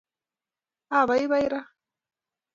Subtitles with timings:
[0.99, 1.61] Abaibai ra.